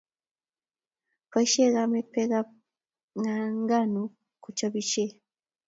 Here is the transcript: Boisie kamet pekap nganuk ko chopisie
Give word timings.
Boisie 1.29 1.67
kamet 1.75 2.07
pekap 2.13 2.47
nganuk 3.67 4.11
ko 4.43 4.49
chopisie 4.57 5.07